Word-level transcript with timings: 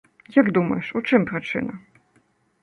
Як 0.37 0.47
думаеш, 0.55 0.89
у 0.99 1.03
чым 1.11 1.27
прычына? 1.33 1.73